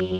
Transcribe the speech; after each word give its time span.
Damas 0.00 0.10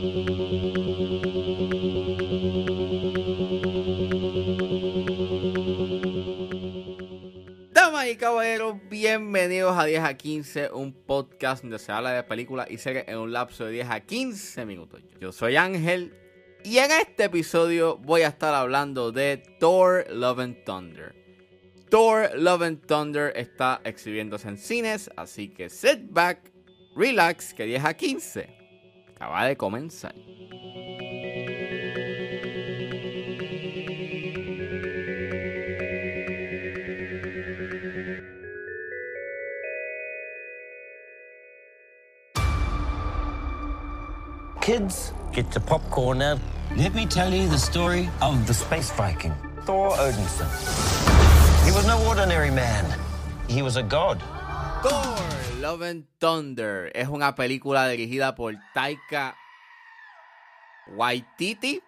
y 8.08 8.16
caballeros, 8.16 8.74
bienvenidos 8.90 9.78
a 9.78 9.84
10 9.84 10.02
a 10.02 10.14
15, 10.14 10.72
un 10.72 10.92
podcast 10.92 11.62
donde 11.62 11.78
se 11.78 11.92
habla 11.92 12.10
de 12.10 12.24
películas 12.24 12.66
y 12.68 12.78
series 12.78 13.04
en 13.06 13.18
un 13.18 13.32
lapso 13.32 13.66
de 13.66 13.70
10 13.70 13.88
a 13.88 14.00
15 14.00 14.66
minutos. 14.66 15.00
Yo 15.20 15.30
soy 15.30 15.54
Ángel 15.54 16.12
y 16.64 16.78
en 16.78 16.90
este 16.90 17.26
episodio 17.26 17.98
voy 17.98 18.22
a 18.22 18.28
estar 18.28 18.54
hablando 18.54 19.12
de 19.12 19.40
Thor 19.60 20.06
Love 20.10 20.40
and 20.40 20.64
Thunder. 20.64 21.14
Thor 21.88 22.30
Love 22.34 22.62
and 22.62 22.84
Thunder 22.84 23.32
está 23.36 23.80
exhibiéndose 23.84 24.48
en 24.48 24.58
cines, 24.58 25.08
así 25.14 25.50
que 25.50 25.70
sit 25.70 26.00
back, 26.10 26.50
relax, 26.96 27.54
que 27.54 27.64
10 27.64 27.84
a 27.84 27.94
15 27.94 28.57
acaba 29.20 29.48
de 29.48 29.56
comenzar. 29.56 30.14
Kids, 44.60 45.12
get 45.32 45.52
your 45.54 45.62
popcorn 45.62 46.18
now. 46.18 46.38
Let 46.76 46.94
me 46.94 47.06
tell 47.06 47.32
you 47.32 47.48
the 47.48 47.58
story 47.58 48.08
of 48.20 48.46
the 48.46 48.52
space 48.52 48.90
Viking, 48.92 49.32
Thor 49.62 49.90
Odinson. 49.92 50.46
He 51.64 51.72
was 51.72 51.86
no 51.86 51.98
ordinary 52.06 52.50
man. 52.50 52.84
He 53.48 53.62
was 53.62 53.76
a 53.76 53.82
god. 53.82 54.22
Thor 54.82 55.60
Love 55.60 55.82
and 55.82 56.06
Thunder 56.18 56.92
es 56.94 57.08
una 57.08 57.34
película 57.34 57.88
dirigida 57.88 58.34
por 58.34 58.54
Taika 58.74 59.36
Waititi 60.96 61.82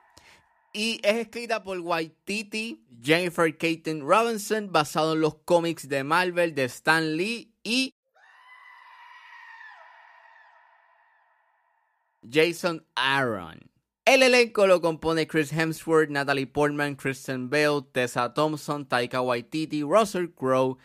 y 0.72 1.00
es 1.02 1.16
escrita 1.16 1.62
por 1.62 1.78
Waititi, 1.78 2.84
Jennifer 3.02 3.56
Caton 3.56 4.00
Robinson, 4.00 4.72
basado 4.72 5.12
en 5.14 5.20
los 5.20 5.36
cómics 5.44 5.88
de 5.88 6.04
Marvel 6.04 6.54
de 6.54 6.64
Stan 6.64 7.16
Lee 7.16 7.52
y 7.62 7.94
Jason 12.28 12.84
Aaron. 12.94 13.70
El 14.04 14.22
elenco 14.22 14.66
lo 14.66 14.80
compone 14.80 15.26
Chris 15.26 15.52
Hemsworth, 15.52 16.10
Natalie 16.10 16.46
Portman, 16.46 16.96
Kristen 16.96 17.50
Bale, 17.50 17.82
Tessa 17.92 18.32
Thompson, 18.34 18.86
Taika 18.86 19.20
Waititi, 19.20 19.82
Russell 19.82 20.26
Crowe, 20.34 20.78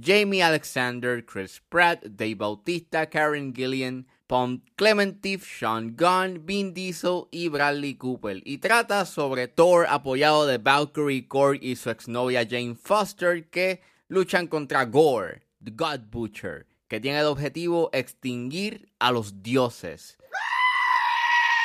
Jamie 0.00 0.42
Alexander, 0.42 1.22
Chris 1.24 1.60
Pratt, 1.68 2.02
Dave 2.04 2.36
Bautista, 2.36 3.06
Karen 3.06 3.52
Gillian, 3.52 4.06
Pom 4.26 4.62
Clementif, 4.76 5.44
Sean 5.44 5.96
Gunn, 5.96 6.44
Vin 6.44 6.74
Diesel 6.74 7.28
y 7.30 7.48
Bradley 7.48 7.94
Cooper. 7.94 8.42
Y 8.44 8.58
trata 8.58 9.06
sobre 9.06 9.48
Thor 9.48 9.86
apoyado 9.88 10.46
de 10.46 10.58
Valkyrie 10.58 11.26
Korg 11.26 11.58
y 11.62 11.76
su 11.76 11.90
exnovia 11.90 12.46
Jane 12.48 12.74
Foster 12.74 13.48
que 13.48 13.80
luchan 14.08 14.46
contra 14.46 14.84
Gore, 14.84 15.42
the 15.64 15.70
God 15.70 16.10
Butcher, 16.10 16.66
que 16.88 17.00
tiene 17.00 17.20
el 17.20 17.26
objetivo 17.26 17.90
extinguir 17.92 18.92
a 18.98 19.12
los 19.12 19.42
dioses. 19.42 20.18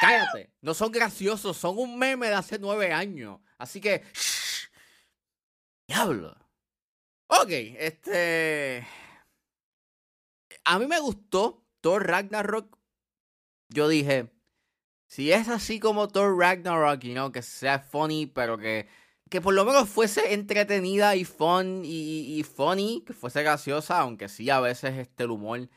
Cállate, 0.02 0.50
no 0.61 0.73
son 0.73 0.92
graciosos, 0.92 1.56
son 1.56 1.78
un 1.78 1.98
meme 1.98 2.28
de 2.28 2.34
hace 2.34 2.59
nueve 2.59 2.92
años. 2.92 3.39
Así 3.58 3.80
que, 3.80 4.04
shh, 4.14 4.67
diablo. 5.88 6.42
Ok, 7.42 7.50
este. 7.50 8.86
A 10.66 10.78
mí 10.78 10.86
me 10.86 11.00
gustó 11.00 11.66
Thor 11.81 12.06
Ragnarok. 12.06 12.78
Yo 13.70 13.88
dije, 13.88 14.31
si 15.08 15.31
es 15.31 15.50
así 15.50 15.80
como 15.80 16.08
Thor 16.09 16.38
Ragnarok, 16.38 17.00
you 17.02 17.14
know, 17.14 17.31
que 17.31 17.42
sea 17.42 17.80
funny, 17.80 18.28
pero 18.28 18.59
que, 18.59 18.88
que 19.31 19.42
por 19.42 19.56
lo 19.56 19.66
menos 19.66 19.89
fuese 19.89 20.34
entretenida 20.34 21.16
y 21.16 21.26
fun 21.26 21.81
y, 21.84 22.38
y 22.38 22.44
funny, 22.44 23.04
que 23.05 23.14
fuese 23.14 23.42
graciosa, 23.42 23.99
aunque 23.99 24.30
sí 24.30 24.52
a 24.52 24.60
veces 24.60 24.95
este 24.98 25.23
el 25.23 25.32
humor 25.32 25.70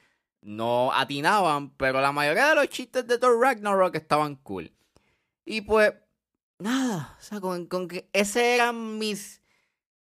no 0.43 0.93
atinaban, 0.93 1.71
pero 1.77 2.03
la 2.03 2.12
mayoría 2.12 2.50
de 2.50 2.56
los 2.56 2.69
chistes 2.69 3.06
de 3.06 3.19
Thor 3.19 3.41
Ragnarok 3.41 3.95
estaban 3.97 4.37
cool. 4.37 4.72
Y 5.47 5.62
pues, 5.62 5.95
nada, 6.59 7.16
o 7.19 7.22
sea, 7.22 7.41
con, 7.41 7.66
con 7.66 7.89
que 7.89 8.11
ese 8.12 8.56
eran 8.56 8.99
mis 8.99 9.41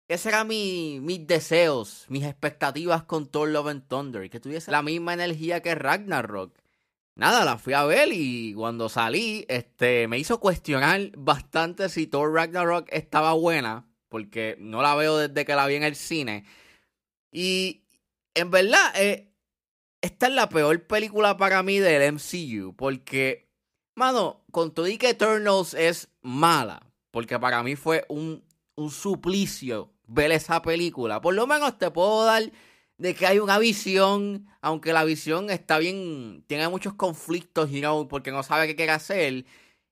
ese 0.07 0.29
era 0.29 0.44
mi, 0.45 1.00
mis 1.01 1.28
deseos, 1.28 2.06
mis 2.07 2.23
expectativas 2.23 3.03
con 3.03 3.28
Thor 3.28 3.50
Love 3.50 3.68
and 3.68 3.88
Thunder. 3.88 4.29
Que 4.29 4.40
tuviese 4.40 4.72
la 4.72 4.81
misma 4.81 5.13
energía 5.13 5.62
que 5.62 5.75
Ragnarok. 5.75 6.57
Nada, 7.16 7.44
la 7.44 7.57
fui 7.57 7.73
a 7.73 7.84
ver 7.84 8.09
y 8.13 8.53
cuando 8.53 8.90
salí, 8.90 9.45
este, 9.50 10.07
me 10.07 10.19
hizo 10.19 10.40
cuestionar 10.40 11.12
bastante 11.18 11.90
si 11.90 12.07
Thor 12.07 12.31
Ragnarok 12.34 12.88
estaba 12.91 13.34
buena. 13.34 13.85
Porque 14.07 14.56
no 14.59 14.81
la 14.81 14.95
veo 14.95 15.18
desde 15.18 15.45
que 15.45 15.56
la 15.56 15.68
vi 15.68 15.75
en 15.75 15.84
el 15.84 15.95
cine. 15.95 16.45
Y 17.31 17.84
en 18.34 18.50
verdad, 18.50 18.94
eh, 18.95 19.34
esta 20.01 20.28
es 20.28 20.34
la 20.34 20.47
peor 20.47 20.88
película 20.88 21.35
para 21.35 21.63
mí 21.63 21.79
del 21.79 22.13
MCU. 22.13 22.74
Porque, 22.78 23.50
mano, 23.95 24.45
con 24.51 24.74
todo 24.74 24.88
y 24.88 24.97
que 24.97 25.09
Eternals 25.09 25.74
es 25.74 26.07
mala. 26.22 26.81
Porque 27.12 27.38
para 27.39 27.62
mí 27.62 27.75
fue 27.75 28.06
un, 28.07 28.45
un 28.75 28.89
suplicio 28.89 29.97
ver 30.07 30.31
esa 30.31 30.62
película. 30.62 31.22
Por 31.22 31.35
lo 31.35 31.47
menos 31.47 31.78
te 31.78 31.91
puedo 31.91 32.25
dar 32.25 32.51
de 32.97 33.16
que 33.16 33.28
hay 33.28 33.40
una 33.40 33.59
visión, 33.59 34.47
aunque 34.62 34.94
la 34.94 35.03
visión 35.03 35.50
está 35.50 35.78
bien, 35.78 36.44
tiene 36.47 36.68
muchos 36.69 36.94
conflictos, 36.95 37.69
you 37.69 38.07
porque 38.09 38.31
no 38.31 38.44
sabe 38.44 38.68
qué 38.68 38.75
quiere 38.75 38.91
hacer, 38.91 39.45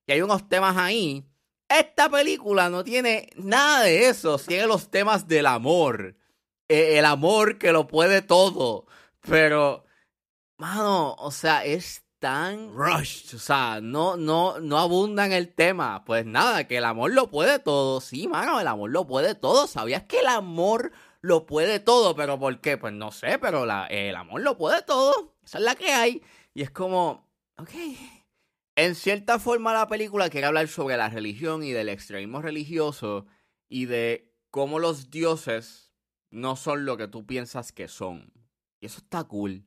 y 0.08 0.12
hay 0.12 0.22
unos 0.22 0.50
temas 0.50 0.78
ahí. 0.78 1.26
Esta 1.70 2.10
película 2.10 2.70
no 2.70 2.84
tiene 2.84 3.30
nada 3.36 3.84
de 3.84 4.08
eso, 4.08 4.38
tiene 4.40 4.68
los 4.68 4.90
temas 4.90 5.28
del 5.28 5.48
amor, 5.48 6.16
eh, 6.68 6.98
el 7.00 7.06
amor 7.06 7.58
que 7.58 7.72
lo 7.72 7.88
puede 7.88 8.22
todo, 8.22 8.88
pero, 9.22 9.86
mano, 10.58 11.16
o 11.16 11.32
sea, 11.32 11.66
es 11.66 12.05
tan 12.26 12.74
rushed, 12.74 13.36
o 13.36 13.38
sea, 13.38 13.82
no, 13.84 14.18
no, 14.18 14.60
no 14.60 14.80
abunda 14.80 15.28
en 15.28 15.32
el 15.32 15.54
tema. 15.54 16.04
Pues 16.06 16.26
nada, 16.26 16.64
que 16.68 16.78
el 16.78 16.84
amor 16.86 17.14
lo 17.14 17.30
puede 17.30 17.60
todo. 17.60 18.02
Sí, 18.02 18.28
mano, 18.28 18.60
el 18.60 18.66
amor 18.66 18.90
lo 18.90 19.06
puede 19.06 19.36
todo. 19.36 19.68
¿Sabías 19.68 20.06
que 20.06 20.22
el 20.22 20.26
amor 20.26 20.92
lo 21.22 21.46
puede 21.46 21.80
todo? 21.80 22.16
¿Pero 22.16 22.40
por 22.40 22.62
qué? 22.62 22.80
Pues 22.80 22.94
no 22.94 23.12
sé, 23.12 23.38
pero 23.38 23.68
la, 23.68 23.86
el 23.86 24.16
amor 24.16 24.42
lo 24.42 24.58
puede 24.58 24.82
todo. 24.82 25.36
Esa 25.46 25.60
es 25.60 25.64
la 25.64 25.76
que 25.76 25.94
hay. 25.94 26.24
Y 26.56 26.64
es 26.64 26.72
como, 26.72 27.30
ok. 27.60 27.70
En 28.76 28.96
cierta 28.96 29.38
forma 29.38 29.72
la 29.72 29.88
película 29.88 30.32
quiere 30.32 30.48
hablar 30.48 30.68
sobre 30.68 30.98
la 30.98 31.10
religión 31.10 31.62
y 31.62 31.74
del 31.74 31.90
extremismo 31.90 32.42
religioso 32.42 33.28
y 33.70 33.86
de 33.86 34.34
cómo 34.50 34.80
los 34.80 35.12
dioses 35.12 35.94
no 36.32 36.56
son 36.56 36.86
lo 36.86 36.98
que 36.98 37.08
tú 37.08 37.28
piensas 37.28 37.72
que 37.72 37.88
son. 37.88 38.34
Y 38.80 38.88
eso 38.88 38.98
está 38.98 39.26
cool. 39.26 39.64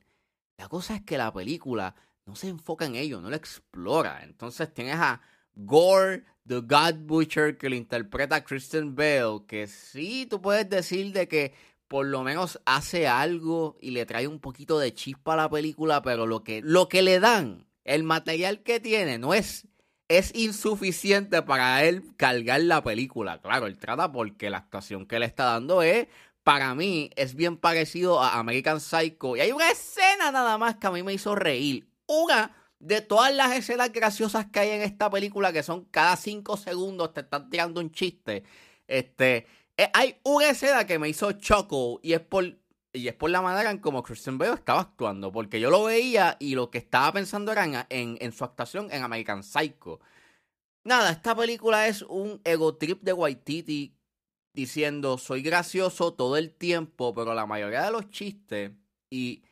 La 0.57 0.67
cosa 0.67 0.95
es 0.95 1.01
que 1.03 1.17
la 1.17 1.31
película 1.31 1.95
no 2.29 2.35
se 2.35 2.47
enfoca 2.47 2.85
en 2.85 2.95
ello, 2.95 3.19
no 3.19 3.29
lo 3.29 3.35
explora. 3.35 4.21
Entonces 4.23 4.71
tienes 4.71 4.95
a 4.95 5.19
Gore, 5.55 6.25
The 6.47 6.59
God 6.59 6.99
Butcher, 6.99 7.57
que 7.57 7.69
lo 7.69 7.75
interpreta 7.75 8.43
Kristen 8.43 8.95
Bell, 8.95 9.45
que 9.47 9.65
sí, 9.65 10.27
tú 10.29 10.39
puedes 10.39 10.69
decir 10.69 11.11
de 11.11 11.27
que 11.27 11.53
por 11.87 12.05
lo 12.05 12.23
menos 12.23 12.61
hace 12.65 13.07
algo 13.07 13.77
y 13.81 13.91
le 13.91 14.05
trae 14.05 14.27
un 14.27 14.39
poquito 14.39 14.77
de 14.77 14.93
chispa 14.93 15.33
a 15.33 15.37
la 15.37 15.49
película, 15.49 16.03
pero 16.03 16.27
lo 16.27 16.43
que, 16.43 16.61
lo 16.63 16.87
que 16.87 17.01
le 17.01 17.19
dan, 17.19 17.65
el 17.83 18.03
material 18.03 18.61
que 18.61 18.79
tiene, 18.79 19.17
no 19.17 19.33
es, 19.33 19.67
es 20.07 20.31
insuficiente 20.35 21.41
para 21.41 21.83
él 21.83 22.03
cargar 22.15 22.61
la 22.61 22.83
película. 22.83 23.41
Claro, 23.41 23.65
él 23.65 23.79
trata 23.79 24.11
porque 24.11 24.51
la 24.51 24.59
actuación 24.59 25.07
que 25.07 25.17
le 25.17 25.25
está 25.25 25.45
dando 25.45 25.81
es 25.81 26.07
para 26.43 26.75
mí 26.75 27.09
es 27.15 27.33
bien 27.33 27.57
parecido 27.57 28.21
a 28.21 28.37
American 28.37 28.79
Psycho. 28.79 29.35
Y 29.35 29.39
hay 29.39 29.51
una 29.51 29.71
escena 29.71 30.31
nada 30.31 30.59
más 30.59 30.75
que 30.75 30.85
a 30.85 30.91
mí 30.91 31.01
me 31.01 31.13
hizo 31.13 31.33
reír 31.33 31.88
una 32.09 32.55
de 32.79 33.01
todas 33.01 33.33
las 33.33 33.55
escenas 33.55 33.93
graciosas 33.93 34.47
que 34.47 34.59
hay 34.59 34.69
en 34.71 34.81
esta 34.81 35.09
película, 35.09 35.53
que 35.53 35.63
son 35.63 35.85
cada 35.85 36.15
cinco 36.15 36.57
segundos 36.57 37.13
te 37.13 37.21
están 37.21 37.49
tirando 37.49 37.79
un 37.79 37.91
chiste. 37.91 38.43
Este, 38.87 39.45
eh, 39.77 39.89
hay 39.93 40.17
una 40.23 40.49
escena 40.49 40.85
que 40.87 40.97
me 40.97 41.07
hizo 41.07 41.31
choco 41.33 41.99
y 42.01 42.13
es 42.13 42.21
por 42.21 42.57
y 42.91 43.07
es 43.07 43.13
por 43.13 43.29
la 43.29 43.41
manera 43.41 43.69
en 43.69 43.77
como 43.77 44.01
Christian 44.01 44.39
Bale 44.39 44.55
estaba 44.55 44.81
actuando, 44.81 45.31
porque 45.31 45.59
yo 45.59 45.69
lo 45.69 45.83
veía 45.83 46.37
y 46.39 46.55
lo 46.55 46.71
que 46.71 46.79
estaba 46.79 47.13
pensando 47.13 47.51
era 47.51 47.85
en, 47.89 48.17
en, 48.19 48.31
su 48.31 48.43
actuación 48.43 48.89
en 48.91 49.03
American 49.03 49.43
Psycho. 49.43 49.99
Nada, 50.83 51.11
esta 51.11 51.35
película 51.35 51.87
es 51.87 52.01
un 52.01 52.41
ego 52.43 52.77
trip 52.77 53.03
de 53.03 53.13
Waititi 53.13 53.95
diciendo 54.53 55.19
soy 55.19 55.43
gracioso 55.43 56.13
todo 56.13 56.35
el 56.37 56.51
tiempo, 56.51 57.13
pero 57.13 57.35
la 57.35 57.45
mayoría 57.45 57.83
de 57.83 57.91
los 57.91 58.09
chistes 58.09 58.71
y 59.11 59.43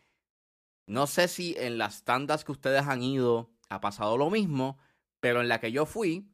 no 0.87 1.05
sé 1.05 1.27
si 1.27 1.53
en 1.57 1.77
las 1.77 2.03
tandas 2.03 2.43
que 2.45 2.53
ustedes 2.53 2.87
han 2.87 3.03
ido 3.03 3.51
ha 3.69 3.81
pasado 3.81 4.17
lo 4.17 4.29
mismo, 4.29 4.79
pero 5.19 5.41
en 5.41 5.49
la 5.49 5.59
que 5.59 5.71
yo 5.73 5.85
fui, 5.85 6.31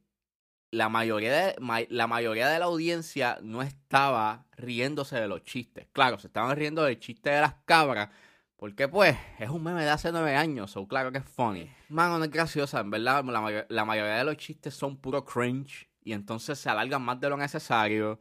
la 0.69 0.89
mayoría 0.89 1.33
de, 1.33 1.55
la, 1.89 2.07
mayoría 2.07 2.47
de 2.47 2.59
la 2.59 2.65
audiencia 2.65 3.39
no 3.41 3.63
estaba 3.63 4.45
riéndose 4.55 5.19
de 5.19 5.27
los 5.27 5.43
chistes. 5.43 5.87
Claro, 5.91 6.19
se 6.19 6.27
estaban 6.27 6.55
riendo 6.55 6.83
del 6.83 6.99
chiste 6.99 7.31
de 7.31 7.41
las 7.41 7.55
cabras, 7.65 8.09
Porque 8.55 8.87
pues 8.87 9.17
es 9.39 9.49
un 9.49 9.63
meme 9.63 9.83
de 9.83 9.89
hace 9.89 10.11
nueve 10.11 10.35
años, 10.35 10.77
o 10.77 10.87
claro 10.87 11.11
que 11.11 11.17
es 11.17 11.25
funny. 11.25 11.69
Mano, 11.89 12.19
no 12.19 12.25
es 12.25 12.31
graciosa, 12.31 12.79
en 12.79 12.91
verdad 12.91 13.23
la, 13.25 13.65
la 13.67 13.85
mayoría 13.85 14.15
de 14.15 14.23
los 14.23 14.37
chistes 14.37 14.75
son 14.75 14.97
puro 14.97 15.25
cringe 15.25 15.89
y 16.01 16.13
entonces 16.13 16.59
se 16.59 16.69
alargan 16.69 17.01
más 17.01 17.19
de 17.19 17.29
lo 17.29 17.37
necesario. 17.37 18.19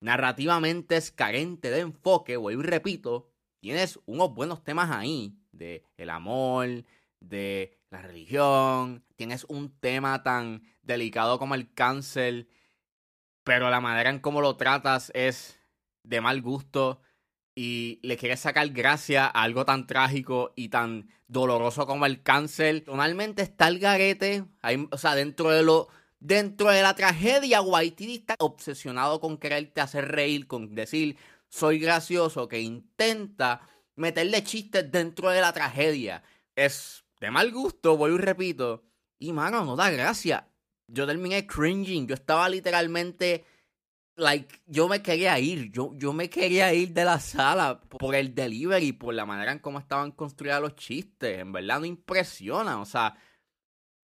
Narrativamente 0.00 0.96
es 0.96 1.12
carente 1.12 1.70
de 1.70 1.80
enfoque, 1.80 2.36
voy 2.36 2.54
y 2.54 2.62
repito, 2.62 3.30
tienes 3.60 3.98
unos 4.06 4.34
buenos 4.34 4.62
temas 4.62 4.90
ahí, 4.90 5.38
de 5.56 5.84
el 5.96 6.10
amor, 6.10 6.84
de 7.20 7.78
la 7.90 8.02
religión, 8.02 9.04
tienes 9.16 9.44
un 9.48 9.70
tema 9.78 10.22
tan 10.22 10.62
delicado 10.82 11.38
como 11.38 11.54
el 11.54 11.72
cáncer, 11.72 12.48
pero 13.44 13.70
la 13.70 13.80
manera 13.80 14.10
en 14.10 14.20
cómo 14.20 14.40
lo 14.40 14.56
tratas 14.56 15.10
es 15.14 15.60
de 16.02 16.20
mal 16.20 16.42
gusto 16.42 17.00
y 17.54 18.00
le 18.02 18.16
quieres 18.16 18.40
sacar 18.40 18.68
gracia 18.68 19.24
a 19.26 19.42
algo 19.42 19.64
tan 19.64 19.86
trágico 19.86 20.52
y 20.56 20.68
tan 20.68 21.08
doloroso 21.26 21.86
como 21.86 22.06
el 22.06 22.22
cáncer. 22.22 22.84
Tonalmente 22.84 23.42
está 23.42 23.68
el 23.68 23.78
garete, 23.78 24.44
o 24.90 24.98
sea, 24.98 25.14
dentro 25.14 25.50
de 25.50 25.62
lo 25.62 25.88
dentro 26.20 26.70
de 26.70 26.82
la 26.82 26.94
tragedia, 26.94 27.60
Waititi 27.60 28.16
está 28.16 28.34
obsesionado 28.38 29.20
con 29.20 29.38
quererte 29.38 29.80
hacer 29.80 30.08
reír, 30.08 30.46
con 30.46 30.74
decir 30.74 31.16
soy 31.48 31.78
gracioso, 31.78 32.48
que 32.48 32.60
intenta 32.60 33.62
meterle 33.96 34.44
chistes 34.44 34.90
dentro 34.90 35.30
de 35.30 35.40
la 35.40 35.52
tragedia. 35.52 36.22
Es 36.54 37.04
de 37.20 37.30
mal 37.30 37.50
gusto, 37.50 37.96
voy 37.96 38.14
y 38.14 38.18
repito. 38.18 38.84
Y 39.18 39.32
mano, 39.32 39.64
no 39.64 39.76
da 39.76 39.90
gracia. 39.90 40.48
Yo 40.86 41.06
terminé 41.06 41.46
cringing. 41.46 42.06
Yo 42.06 42.14
estaba 42.14 42.48
literalmente. 42.48 43.44
Like, 44.18 44.62
yo 44.66 44.88
me 44.88 45.02
quería 45.02 45.38
ir. 45.38 45.70
Yo, 45.72 45.92
yo 45.96 46.12
me 46.12 46.30
quería 46.30 46.72
ir 46.72 46.92
de 46.92 47.04
la 47.04 47.20
sala 47.20 47.80
por 47.80 48.14
el 48.14 48.34
delivery, 48.34 48.92
por 48.92 49.12
la 49.14 49.26
manera 49.26 49.52
en 49.52 49.58
cómo 49.58 49.78
estaban 49.78 50.12
construidos 50.12 50.60
los 50.62 50.76
chistes. 50.76 51.40
En 51.40 51.52
verdad 51.52 51.80
no 51.80 51.86
impresiona. 51.86 52.80
O 52.80 52.86
sea, 52.86 53.16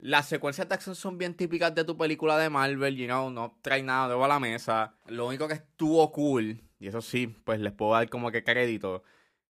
las 0.02 0.28
secuencias 0.28 0.68
de 0.68 0.74
acción 0.74 0.96
son 0.96 1.16
bien 1.16 1.34
típicas 1.34 1.72
de 1.76 1.84
tu 1.84 1.96
película 1.96 2.36
de 2.36 2.50
Marvel, 2.50 2.96
you 2.96 3.06
know, 3.06 3.30
no 3.30 3.56
trae 3.62 3.84
nada 3.84 4.08
nuevo 4.08 4.24
a 4.24 4.28
la 4.28 4.40
mesa. 4.40 4.96
Lo 5.06 5.28
único 5.28 5.46
que 5.46 5.54
estuvo 5.54 6.10
cool, 6.10 6.60
y 6.80 6.88
eso 6.88 7.00
sí, 7.00 7.28
pues 7.28 7.60
les 7.60 7.72
puedo 7.72 7.92
dar 7.92 8.10
como 8.10 8.32
que 8.32 8.42
crédito, 8.42 9.04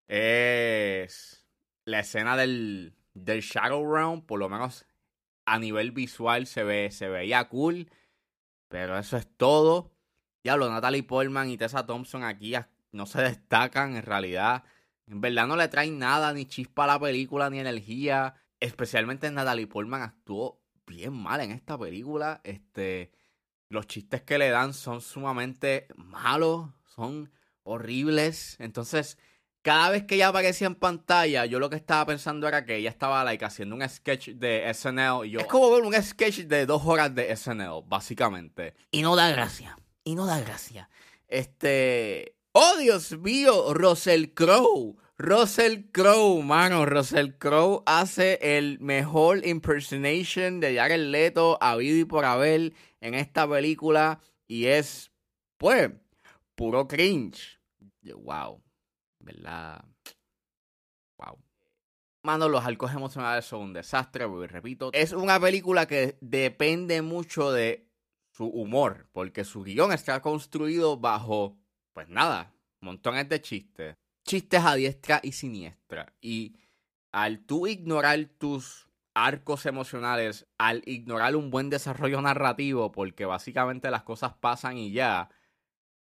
es 0.09 1.45
la 1.85 1.99
escena 1.99 2.35
del, 2.35 2.95
del 3.13 3.41
Shadow 3.41 3.89
Realm, 3.89 4.21
por 4.25 4.39
lo 4.39 4.49
menos 4.49 4.85
a 5.45 5.57
nivel 5.57 5.91
visual 5.91 6.45
se 6.45 6.63
ve, 6.63 6.91
se 6.91 7.07
veía 7.07 7.47
cool. 7.47 7.89
Pero 8.67 8.97
eso 8.97 9.17
es 9.17 9.27
todo. 9.37 9.91
Ya 10.43 10.57
lo 10.57 10.69
Natalie 10.69 11.03
Portman 11.03 11.49
y 11.49 11.57
Tessa 11.57 11.85
Thompson 11.85 12.23
aquí 12.23 12.53
no 12.91 13.05
se 13.05 13.21
destacan 13.23 13.95
en 13.95 14.03
realidad. 14.03 14.63
En 15.07 15.21
verdad 15.21 15.47
no 15.47 15.55
le 15.55 15.67
traen 15.67 15.97
nada, 15.97 16.33
ni 16.33 16.45
chispa 16.45 16.83
a 16.83 16.87
la 16.87 16.99
película, 16.99 17.49
ni 17.49 17.59
energía. 17.59 18.35
Especialmente 18.59 19.31
Natalie 19.31 19.67
Portman 19.67 20.01
actuó 20.01 20.61
bien 20.85 21.13
mal 21.13 21.41
en 21.41 21.51
esta 21.51 21.77
película. 21.77 22.41
Este, 22.43 23.11
los 23.69 23.87
chistes 23.87 24.21
que 24.21 24.37
le 24.37 24.49
dan 24.49 24.73
son 24.73 25.01
sumamente 25.01 25.87
malos, 25.95 26.69
son 26.85 27.31
horribles. 27.63 28.55
Entonces, 28.59 29.17
cada 29.61 29.89
vez 29.89 30.05
que 30.05 30.15
ella 30.15 30.29
aparecía 30.29 30.67
en 30.67 30.75
pantalla, 30.75 31.45
yo 31.45 31.59
lo 31.59 31.69
que 31.69 31.75
estaba 31.75 32.05
pensando 32.05 32.47
era 32.47 32.65
que 32.65 32.77
ella 32.77 32.89
estaba 32.89 33.23
like, 33.23 33.43
haciendo 33.43 33.75
un 33.75 33.87
sketch 33.87 34.29
de 34.29 34.71
SNL. 34.73 35.25
Y 35.25 35.31
yo, 35.31 35.39
es 35.41 35.47
como 35.47 35.71
ver 35.71 35.83
un 35.83 35.93
sketch 36.01 36.39
de 36.39 36.65
dos 36.65 36.83
horas 36.85 37.13
de 37.13 37.35
SNL, 37.35 37.83
básicamente. 37.85 38.75
Y 38.91 39.01
no 39.01 39.15
da 39.15 39.29
gracia. 39.29 39.77
Y 40.03 40.15
no 40.15 40.25
da 40.25 40.39
gracia. 40.39 40.89
Este. 41.27 42.35
¡Oh, 42.53 42.77
Dios 42.79 43.17
mío! 43.19 43.73
Russell 43.73 44.33
Crowe. 44.33 44.95
Russell 45.17 45.91
Crowe, 45.91 46.41
mano. 46.41 46.85
Russell 46.85 47.33
Crowe 47.37 47.83
hace 47.85 48.39
el 48.41 48.79
mejor 48.79 49.45
impersonation 49.45 50.61
de 50.61 50.77
Jared 50.77 51.11
Leto 51.11 51.57
habido 51.61 51.97
y 51.97 52.05
por 52.05 52.25
haber 52.25 52.73
en 53.01 53.13
esta 53.13 53.47
película. 53.47 54.21
Y 54.47 54.65
es, 54.65 55.11
pues, 55.57 55.91
puro 56.55 56.87
cringe. 56.87 57.59
Wow. 58.01 58.63
¿Verdad? 59.19 59.83
Wow. 61.17 61.37
Mano, 62.23 62.49
los 62.49 62.65
arcos 62.65 62.91
emocionales 62.91 63.45
son 63.45 63.61
un 63.61 63.73
desastre, 63.73 64.27
repito, 64.47 64.89
es 64.93 65.13
una 65.13 65.39
película 65.39 65.87
que 65.87 66.17
depende 66.21 67.01
mucho 67.01 67.51
de 67.51 67.87
su 68.31 68.45
humor, 68.45 69.07
porque 69.11 69.43
su 69.43 69.63
guion 69.63 69.91
está 69.91 70.21
construido 70.21 70.97
bajo, 70.97 71.57
pues 71.93 72.09
nada, 72.09 72.53
montones 72.81 73.29
de 73.29 73.41
chistes. 73.41 73.95
Chistes 74.25 74.63
a 74.63 74.75
diestra 74.75 75.19
y 75.23 75.31
siniestra. 75.31 76.13
Y 76.21 76.57
al 77.11 77.39
tú 77.39 77.67
ignorar 77.67 78.23
tus 78.37 78.87
arcos 79.13 79.65
emocionales, 79.65 80.47
al 80.57 80.83
ignorar 80.85 81.35
un 81.35 81.49
buen 81.49 81.69
desarrollo 81.69 82.21
narrativo, 82.21 82.91
porque 82.91 83.25
básicamente 83.25 83.89
las 83.91 84.03
cosas 84.03 84.33
pasan 84.33 84.77
y 84.77 84.91
ya, 84.91 85.29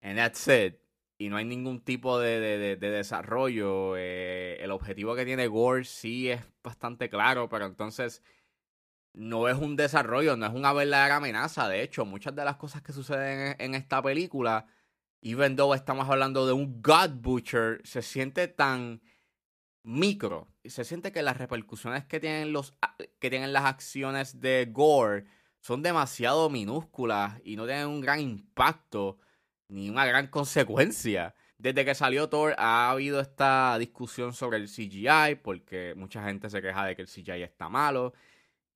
and 0.00 0.16
that's 0.16 0.49
it, 0.49 0.81
y 1.19 1.28
no 1.28 1.37
hay 1.37 1.44
ningún 1.44 1.81
tipo 1.81 2.19
de, 2.19 2.76
desarrollo. 2.76 3.96
Eh, 3.96 4.58
el 4.61 4.70
objetivo 4.70 5.14
que 5.14 5.25
tiene 5.25 5.46
Gore 5.46 5.84
sí 5.84 6.31
es 6.31 6.43
bastante 6.62 7.08
claro, 7.08 7.49
pero 7.49 7.66
entonces 7.66 8.22
no 9.12 9.49
es 9.49 9.56
un 9.56 9.76
desarrollo, 9.76 10.37
no 10.37 10.46
es 10.46 10.52
una 10.52 10.72
verdadera 10.72 11.16
amenaza. 11.16 11.69
De 11.69 11.82
hecho, 11.82 12.05
muchas 12.05 12.34
de 12.34 12.44
las 12.44 12.56
cosas 12.56 12.82
que 12.82 12.93
suceden 12.93 13.56
en, 13.58 13.75
esta 13.75 14.02
película, 14.02 14.66
even 15.22 15.56
though 15.56 15.75
estamos 15.75 16.08
hablando 16.08 16.46
de 16.46 16.52
un 16.52 16.82
God 16.82 17.11
Butcher, 17.20 17.81
se 17.84 18.02
siente 18.02 18.49
tan 18.49 19.00
micro. 19.84 20.49
Se 20.64 20.84
siente 20.84 21.12
que 21.12 21.22
las 21.22 21.38
repercusiones 21.38 22.05
que 22.06 22.19
tienen, 22.19 22.52
los, 22.52 22.75
que 23.20 23.31
tienen 23.31 23.52
las 23.52 23.66
acciones 23.66 24.40
de 24.40 24.69
Gore 24.70 25.26
son 25.61 25.82
demasiado 25.82 26.50
minúsculas 26.50 27.40
y 27.44 27.56
no 27.56 27.66
tienen 27.66 27.87
un 27.87 28.00
gran 28.00 28.20
impacto 28.20 29.19
ni 29.69 29.90
una 29.90 30.06
gran 30.06 30.28
consecuencia. 30.28 31.34
Desde 31.58 31.84
que 31.84 31.94
salió 31.94 32.28
Thor 32.28 32.55
ha 32.58 32.90
habido 32.90 33.20
esta 33.20 33.78
discusión 33.78 34.32
sobre 34.32 34.58
el 34.58 34.69
CGI, 34.69 35.37
porque 35.43 35.94
mucha 35.96 36.25
gente 36.25 36.50
se 36.50 36.61
queja 36.61 36.84
de 36.84 36.96
que 36.96 37.02
el 37.02 37.08
CGI 37.08 37.43
está 37.43 37.69
malo. 37.69 38.12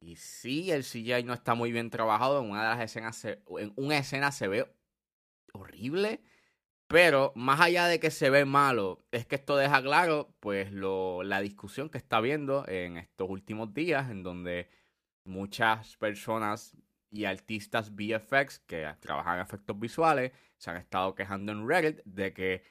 Y 0.01 0.17
sí, 0.17 0.71
el 0.71 0.85
CGI 0.85 1.25
no 1.25 1.35
está 1.35 1.55
muy 1.55 1.73
bien 1.73 1.91
trabajado. 1.91 2.41
En 2.43 2.51
una 2.51 2.63
de 2.63 2.69
las 2.69 2.81
escenas, 2.81 3.25
en 3.25 3.73
una 3.77 3.99
escena 3.99 4.33
se 4.33 4.49
ve 4.49 4.73
horrible. 5.53 6.23
Pero 6.89 7.33
más 7.37 7.61
allá 7.61 7.87
de 7.87 8.01
que 8.01 8.11
se 8.11 8.31
ve 8.31 8.47
malo, 8.47 9.05
es 9.13 9.27
que 9.27 9.35
esto 9.35 9.57
deja 9.57 9.83
claro, 9.83 10.35
pues, 10.41 10.73
lo, 10.73 11.23
la 11.23 11.41
discusión 11.41 11.91
que 11.91 11.99
está 11.99 12.17
habiendo 12.17 12.67
en 12.67 12.97
estos 12.97 13.29
últimos 13.29 13.75
días, 13.75 14.11
en 14.11 14.23
donde 14.23 14.71
muchas 15.25 15.97
personas 15.99 16.75
y 17.11 17.25
artistas 17.25 17.95
VFX 17.95 18.61
que 18.61 18.95
trabajan 19.01 19.41
efectos 19.41 19.79
visuales 19.79 20.33
se 20.57 20.71
han 20.71 20.77
estado 20.77 21.15
quejando 21.15 21.53
en 21.53 21.67
Reddit 21.67 22.01
de 22.05 22.33
que 22.33 22.63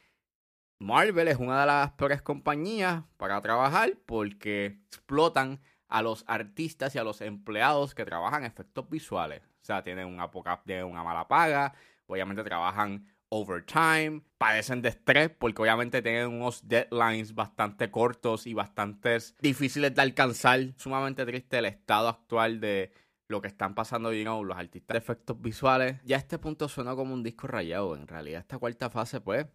Marvel 0.79 1.27
es 1.27 1.38
una 1.38 1.62
de 1.62 1.65
las 1.65 1.91
peores 1.94 2.22
compañías 2.22 3.03
para 3.17 3.41
trabajar 3.41 3.98
porque 4.06 4.65
explotan 4.88 5.60
a 5.88 6.01
los 6.01 6.24
artistas 6.27 6.94
y 6.96 7.00
a 7.00 7.03
los 7.03 7.22
empleados 7.22 7.96
que 7.96 8.06
trabajan 8.06 8.44
efectos 8.44 8.89
visuales. 8.89 9.41
O 9.62 9.65
sea, 9.65 9.84
tienen 9.84 10.08
una 10.08 10.29
poca 10.29 10.62
de 10.65 10.84
una 10.84 11.03
mala 11.03 11.27
paga, 11.27 11.74
obviamente 12.06 12.44
trabajan 12.44 13.08
overtime, 13.29 14.22
padecen 14.38 14.82
de 14.82 14.89
estrés 14.89 15.29
porque 15.29 15.62
obviamente 15.62 16.01
tienen 16.01 16.27
unos 16.27 16.67
deadlines 16.67 17.34
bastante 17.34 17.89
cortos 17.91 18.48
y 18.48 18.53
bastante 18.53 19.17
difíciles 19.41 19.96
de 19.96 20.01
alcanzar. 20.01 20.60
Sumamente 20.77 21.25
triste 21.25 21.58
el 21.58 21.65
estado 21.65 22.10
actual 22.10 22.60
de 22.60 22.91
lo 23.27 23.41
que 23.41 23.48
están 23.48 23.75
pasando, 23.75 24.13
you 24.13 24.24
know, 24.24 24.43
los 24.43 24.57
artistas 24.57 24.96
de 24.96 25.00
efectos 25.00 25.41
visuales. 25.41 26.00
Ya 26.05 26.17
este 26.17 26.39
punto 26.39 26.69
suena 26.69 26.96
como 26.96 27.13
un 27.13 27.24
disco 27.24 27.48
rayado. 27.48 27.96
En 27.96 28.07
realidad, 28.07 28.41
esta 28.41 28.57
cuarta 28.57 28.89
fase, 28.89 29.22
pues, 29.22 29.48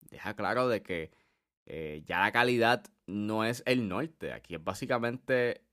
deja 0.00 0.34
claro 0.34 0.68
de 0.68 0.82
que 0.82 1.10
eh, 1.66 2.02
ya 2.06 2.20
la 2.20 2.32
calidad 2.32 2.84
no 3.06 3.44
es 3.44 3.62
el 3.66 3.88
norte. 3.88 4.32
Aquí 4.32 4.54
es 4.54 4.64
básicamente 4.64 5.64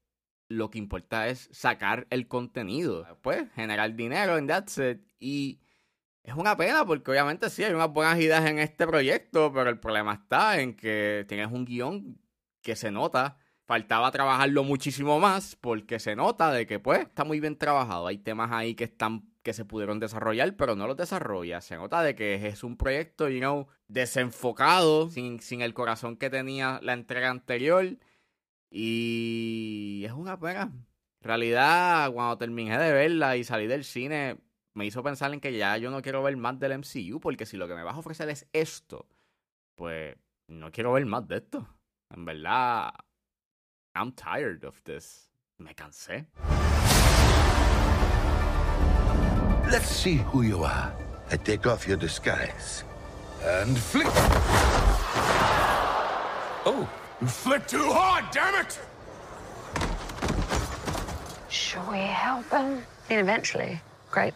lo 0.49 0.69
que 0.69 0.77
importa 0.77 1.27
es 1.29 1.49
sacar 1.51 2.07
el 2.09 2.27
contenido. 2.27 3.19
Pues, 3.21 3.49
generar 3.53 3.95
dinero 3.95 4.37
en 4.37 4.47
that's 4.47 4.77
it. 4.77 4.99
Y 5.19 5.61
es 6.23 6.33
una 6.35 6.57
pena 6.57 6.85
porque 6.85 7.11
obviamente 7.11 7.49
sí 7.49 7.63
hay 7.63 7.73
unas 7.73 7.91
buenas 7.91 8.19
ideas 8.19 8.45
en 8.45 8.59
este 8.59 8.85
proyecto, 8.85 9.53
pero 9.53 9.69
el 9.69 9.79
problema 9.79 10.13
está 10.13 10.59
en 10.59 10.75
que 10.75 11.25
tienes 11.27 11.51
un 11.51 11.65
guion 11.65 12.19
que 12.61 12.75
se 12.75 12.91
nota 12.91 13.37
faltaba 13.65 14.11
trabajarlo 14.11 14.63
muchísimo 14.63 15.19
más 15.19 15.55
porque 15.55 15.99
se 15.99 16.15
nota 16.15 16.51
de 16.51 16.65
que 16.65 16.79
pues 16.79 17.01
está 17.01 17.23
muy 17.23 17.39
bien 17.39 17.57
trabajado. 17.57 18.07
Hay 18.07 18.17
temas 18.17 18.51
ahí 18.51 18.75
que 18.75 18.85
están 18.85 19.23
que 19.45 19.53
se 19.53 19.63
pudieron 19.63 19.99
desarrollar, 19.99 20.55
pero 20.55 20.75
no 20.75 20.87
los 20.87 20.97
desarrolla. 20.97 21.61
Se 21.61 21.75
nota 21.75 22.01
de 22.01 22.15
que 22.15 22.47
es 22.47 22.63
un 22.63 22.77
proyecto, 22.77 23.29
you 23.29 23.39
know, 23.39 23.67
desenfocado, 23.87 25.09
sin, 25.11 25.39
sin 25.39 25.61
el 25.61 25.75
corazón 25.75 26.17
que 26.17 26.31
tenía 26.31 26.79
la 26.81 26.93
entrega 26.93 27.29
anterior. 27.29 27.97
Y 28.71 30.03
es 30.05 30.11
una 30.13 30.39
pena. 30.39 30.63
En 30.63 31.27
realidad, 31.27 32.11
cuando 32.11 32.39
terminé 32.39 32.77
de 32.79 32.91
verla 32.91 33.37
y 33.37 33.43
salí 33.43 33.67
del 33.67 33.83
cine, 33.83 34.37
me 34.73 34.87
hizo 34.87 35.03
pensar 35.03 35.31
en 35.31 35.39
que 35.39 35.55
ya 35.55 35.77
yo 35.77 35.91
no 35.91 36.01
quiero 36.01 36.23
ver 36.23 36.35
más 36.37 36.59
del 36.59 36.79
MCU, 36.79 37.19
porque 37.19 37.45
si 37.45 37.55
lo 37.55 37.67
que 37.67 37.75
me 37.75 37.83
vas 37.83 37.95
a 37.95 37.99
ofrecer 37.99 38.29
es 38.29 38.47
esto, 38.51 39.07
pues 39.75 40.17
no 40.47 40.71
quiero 40.71 40.91
ver 40.93 41.05
más 41.05 41.27
de 41.27 41.37
esto. 41.37 41.67
En 42.09 42.25
verdad, 42.25 42.93
I'm 43.95 44.11
tired 44.11 44.65
of 44.65 44.81
this. 44.83 45.29
Me 45.57 45.71
cansé. 45.73 46.25
Let's 49.71 49.87
see 49.87 50.15
who 50.17 50.41
you 50.41 50.63
are. 50.63 50.93
I 51.31 51.37
take 51.37 51.65
off 51.65 51.87
your 51.87 51.97
disguise. 51.97 52.83
And 53.41 53.77
flick. 53.77 54.07
Oh, 56.67 56.87
You 57.21 57.27
flick 57.27 57.67
too 57.67 57.89
hard, 57.93 58.25
damn 58.31 58.55
it! 58.55 58.77
Shall 61.47 61.89
we 61.89 61.99
help 61.99 62.49
him? 62.51 62.83
And 63.09 63.19
eventually, 63.21 63.79
grape. 64.11 64.35